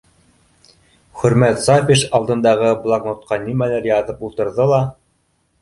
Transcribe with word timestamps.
Хөрмәт 1.23 1.61
Сафич 1.65 2.05
алдындағы 2.21 2.71
блокнотҡа 2.87 3.39
нимәлер 3.47 3.89
яҙып 3.93 4.25
ултырҙы 4.31 4.69
ла: 4.73 4.85